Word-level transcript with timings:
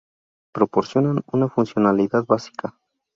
Proporcionan 0.51 1.21
una 1.31 1.47
funcionalidad 1.47 2.25
básica. 2.25 2.73